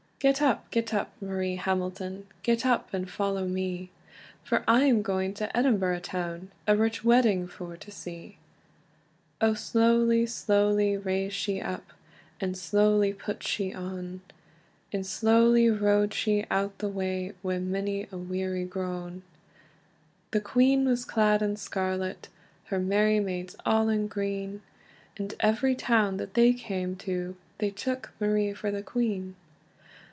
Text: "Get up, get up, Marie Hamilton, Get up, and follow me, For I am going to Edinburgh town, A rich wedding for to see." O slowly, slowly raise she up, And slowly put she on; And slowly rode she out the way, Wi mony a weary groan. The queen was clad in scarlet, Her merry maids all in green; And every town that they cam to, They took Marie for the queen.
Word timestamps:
"Get 0.21 0.39
up, 0.39 0.69
get 0.69 0.93
up, 0.93 1.11
Marie 1.19 1.55
Hamilton, 1.55 2.27
Get 2.43 2.63
up, 2.63 2.93
and 2.93 3.09
follow 3.09 3.47
me, 3.47 3.89
For 4.43 4.63
I 4.67 4.83
am 4.83 5.01
going 5.01 5.33
to 5.33 5.57
Edinburgh 5.57 6.01
town, 6.01 6.51
A 6.67 6.77
rich 6.77 7.03
wedding 7.03 7.47
for 7.47 7.75
to 7.77 7.89
see." 7.89 8.37
O 9.41 9.55
slowly, 9.55 10.27
slowly 10.27 10.95
raise 10.95 11.33
she 11.33 11.59
up, 11.59 11.91
And 12.39 12.55
slowly 12.55 13.13
put 13.13 13.41
she 13.41 13.73
on; 13.73 14.21
And 14.93 15.07
slowly 15.07 15.71
rode 15.71 16.13
she 16.13 16.45
out 16.51 16.77
the 16.77 16.87
way, 16.87 17.29
Wi 17.41 17.57
mony 17.57 18.07
a 18.11 18.17
weary 18.19 18.65
groan. 18.65 19.23
The 20.29 20.39
queen 20.41 20.85
was 20.85 21.03
clad 21.03 21.41
in 21.41 21.55
scarlet, 21.55 22.29
Her 22.65 22.77
merry 22.77 23.19
maids 23.19 23.55
all 23.65 23.89
in 23.89 24.05
green; 24.05 24.61
And 25.17 25.33
every 25.39 25.73
town 25.73 26.17
that 26.17 26.35
they 26.35 26.53
cam 26.53 26.95
to, 26.97 27.35
They 27.57 27.71
took 27.71 28.11
Marie 28.19 28.53
for 28.53 28.69
the 28.69 28.83
queen. 28.83 29.33